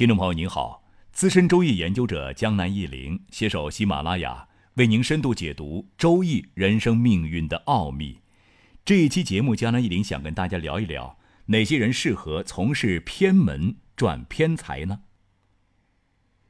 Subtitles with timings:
[0.00, 8.20] 听众朋友您好，资深周易研究者江南一林携手喜马拉雅，为您深度解读周易人生命运的奥秘。
[8.82, 15.02] 这一期节目，江南一林想跟大家聊一聊，哪些人适合从事偏门赚偏财呢？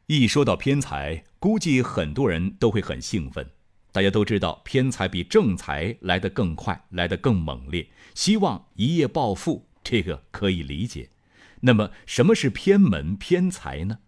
[0.07, 3.51] 一说到偏财，估计很多人都会很兴奋。
[3.91, 11.11] 大家都知道，偏财比正财来得更快，来得更猛烈，希望一夜暴富，这个可以理解。
[11.61, 13.99] 那么，什么是偏门偏财呢？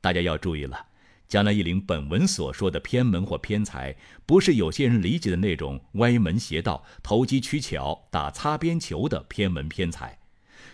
[0.00, 0.86] 大家要注意了，
[1.28, 10.18] 江南一林本文所说的偏门或偏财，不是有些人理解的那种歪门邪道、投机取巧、打擦边球的偏门偏财。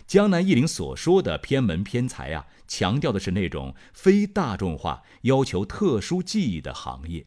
[0.06, 7.26] 江南一林所说的偏门偏财啊，强调的是那种非大众化、要求特殊技艺的行业。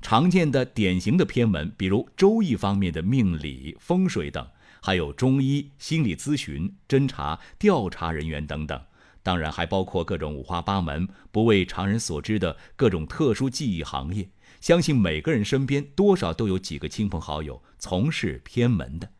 [0.00, 4.46] 常见的典型的偏门，比如周易方面的命理、风水等。
[4.84, 8.78] 还有中医、心理咨询、侦查、调查人员等等，
[9.22, 14.28] 当然还包括各种五花八门、不为常人所知的各种特殊技艺行业。
[14.60, 19.10] 相信每个人身边多少都有几个亲朋好友从事偏门的。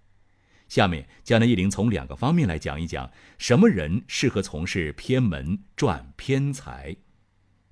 [0.68, 6.94] 下面，江南一林从两个方面来讲一讲，什么人适合从事偏门赚偏财。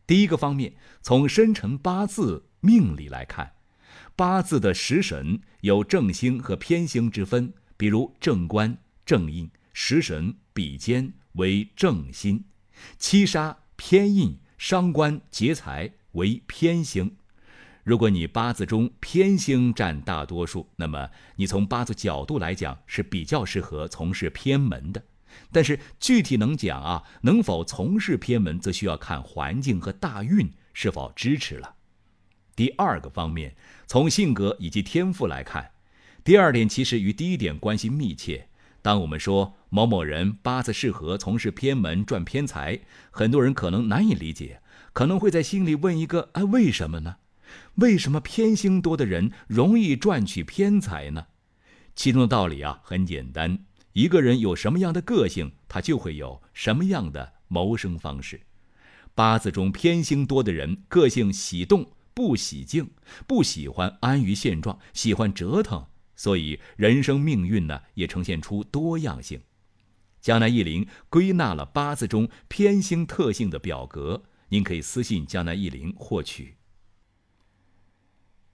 [0.06, 3.52] 第一个方面，从生辰八字命理来看，
[4.16, 7.52] 八字的食神有正星和偏星之分。
[7.82, 12.44] 比如正官、正印、食神比肩为正心，
[12.96, 17.16] 七杀偏印、伤官劫财为偏星。
[17.82, 25.02] 如果你八字中偏星占大多数，那么你从八字角度来讲是比较适合从事偏门的。
[25.50, 31.74] 但是具体能讲啊，能否从事偏门，则需要看环境和大运是否支持了。
[32.54, 33.56] 第二个方面，
[33.88, 35.71] 从性格以及天赋来看。
[36.24, 38.48] 第二点其实与第一点关系密切。
[38.80, 44.60] 当我们说某某人八字适合从事偏门赚偏财，很多人可能难以理解，
[44.92, 47.16] 可能会在心里问一个：哎，为什么呢？
[47.76, 51.26] 为什么偏星多的人容易赚取偏财呢？
[51.96, 53.58] 其中的道理啊很简单：
[53.92, 58.40] 一个人有什么样的个性，他就会有什么样的谋生方式。
[59.14, 62.90] 八字中偏星多的人，个性喜动不喜静，
[63.26, 65.84] 不喜欢安于现状，喜欢折腾。
[66.14, 69.40] 所以，人生命运呢，也呈现出多样性。
[70.20, 76.54] 江南易林归纳了八字中偏星特性的表格，您可以私信江南易林获取。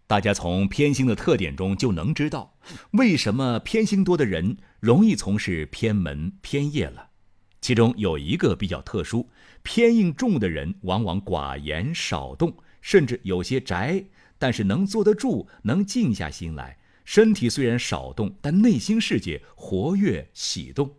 [0.06, 2.56] 大家从偏星的特点中就能知道，
[2.92, 7.10] 为什么偏星多的人容易从事偏门偏业了。
[7.60, 9.28] 其中有一个比较特殊，
[9.62, 14.06] 偏硬重的人往往寡言少动，甚至有些宅，
[14.38, 16.78] 但是能坐得住，能静下心来。
[17.08, 20.96] 身体虽然少动，但内心世界活跃喜动。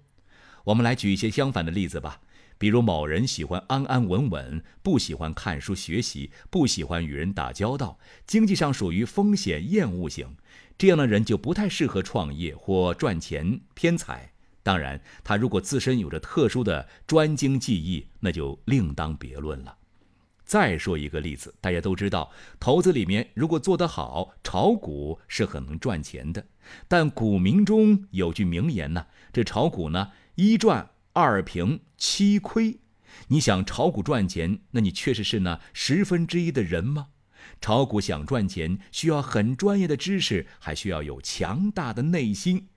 [0.64, 2.20] 我们来举一些相反的例子吧。
[2.58, 10.36] 比如某人喜欢安安稳稳，不喜欢看书学习，不喜欢与人打交道，经济上属于风险厌恶型，
[10.80, 14.32] 这样的人就不太适合创业或赚钱偏财。
[14.64, 19.78] 当然，他如果自身有着特殊的专精技艺，那就另当别论了。
[20.50, 26.44] 再说一个例子，大家都知道，投资里面如果做得好，炒股是很能赚钱的。
[26.88, 32.80] 但股民中有句名言呢，这炒股呢，一赚二平七亏。
[33.28, 37.10] 你想炒股赚钱，那你确实是那十分之一的人吗？
[37.62, 42.70] 炒股想赚钱，需要很专业的知识，还需要有强大的内心。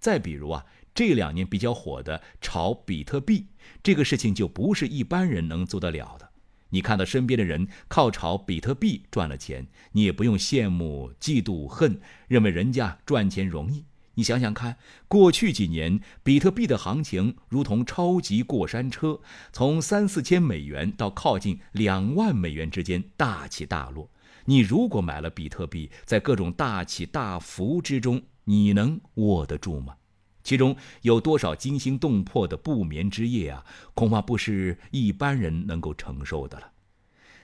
[0.00, 3.46] 再比如啊，这两年比较火的炒比特币，
[3.80, 6.31] 这个事情就不是一般人能做得了的。
[6.72, 13.84] 你看到身边的人靠炒比特币赚了钱，你也不用羡慕、嫉妒、恨，认为人家赚钱容易。
[14.14, 14.76] 你想想看，
[15.08, 19.20] 过去几年比特币的行情如同超级过山车，
[19.52, 24.10] 从三四千美元到靠近两万美元之间大起大落。
[24.46, 29.94] 你如果买了比特币，在各种大起大伏之中，你能握得住吗？
[30.42, 33.64] 其中有多少惊心动魄的不眠之夜啊？
[33.94, 36.72] 恐怕不是一般人能够承受的了。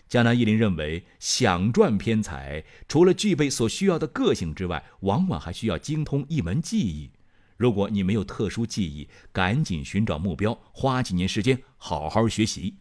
[0.09, 7.11] 江南一林认为，想赚偏财，除了具备所需要的个性之外，往往还需要精通一门技艺。
[7.59, 12.79] 如果你没有特殊技艺，赶紧寻找目标，花几年时间好好学习。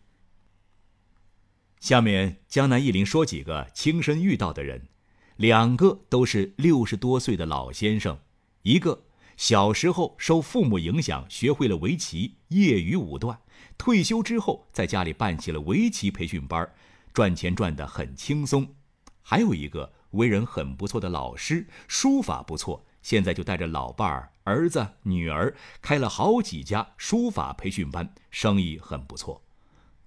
[1.80, 4.88] 下面，江南一林说几个亲身遇到的人，
[5.36, 8.18] 两个都是六十多岁的老先生，
[8.62, 9.07] 一个。
[9.38, 13.40] 小时候受父母影响学会了围棋，业余五段。
[13.78, 16.68] 退休之后在家里办起了围棋培训班，
[17.14, 18.68] 赚钱赚得很轻松。
[19.22, 29.44] 还有一个为人很不错的老师，书法不错，现在就带着老伴儿、儿子、女儿开了好几家书法培训班，生意很不错。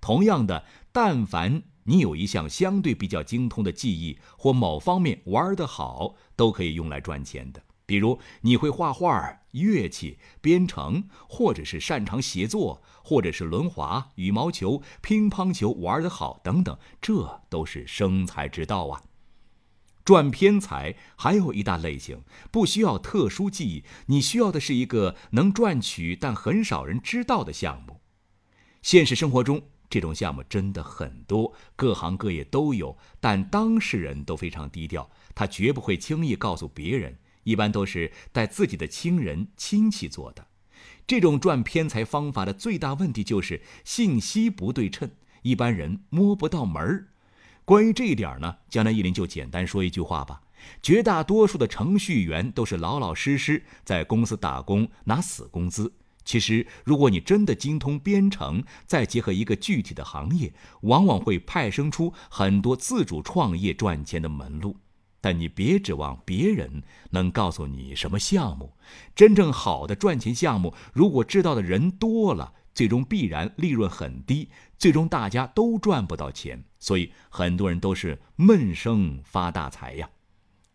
[0.01, 7.63] 同样的，但凡你有一项相对比较精通的技艺或某方面玩得好，都可以用来赚钱的。
[7.91, 19.03] 比如你会画画、乐器、编程，或者是擅长写作，或者是轮滑、羽毛球、乒乓球玩得好等等，这都是生财之道啊。
[20.05, 22.23] 赚偏财还有一大类型，
[22.53, 28.01] 不需要特殊技艺，你需要的是一个能赚取但很少人知道的项目。
[28.83, 37.19] 现实生活中，这种项目真的很多，各行各业都有，但当事人都非常低调，他绝不会轻易告诉别人。
[37.45, 40.47] 一般都是带自己的亲人亲戚做的，
[41.07, 45.11] 这种赚偏财方法的最大问题就是信息不对称，
[45.43, 47.09] 一般人摸不到门儿。
[47.65, 50.43] 关于这一点呢，江南一林就简单说一句话吧：
[50.83, 55.93] 绝大多数的程序员都是老老实实在公司打工拿死工资。
[56.23, 60.53] 其实，如果你真的精通编程，再结合一个具体的行业，
[60.83, 64.77] 往往会派生出很多自主创业赚钱的门路。
[65.21, 68.75] 但你别指望别人能告诉你什么项目，
[69.15, 76.65] 真正好的赚钱项目，如果知道的人多了，最终必然利润很低，最终大家都赚不到钱。
[76.79, 80.09] 所以很多人都是闷声发大财呀。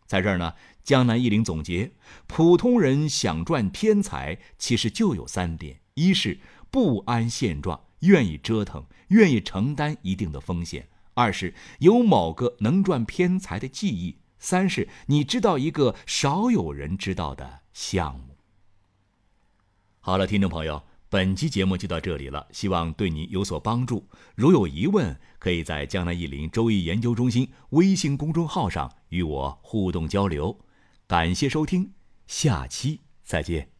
[0.06, 0.54] 在这儿呢，
[0.84, 1.90] 江南一林总结：
[2.28, 6.38] 普通人想赚偏财，其实就有三点：一是
[6.70, 10.84] 不安现状，愿意折腾，愿意承担一定的风险；
[11.14, 14.18] 二是有某个能赚偏财的技艺。
[14.38, 18.36] 三是你知道一个少有人知道的项目。
[20.00, 24.08] 好了，听众朋友，本期节目就到这里了，希望对你有所帮助。
[24.34, 30.58] 如有疑问，可以在江南易林周易研究中心微信公众号上与我互动交流。
[31.06, 31.92] 感谢收听，
[32.26, 33.75] 下期再见。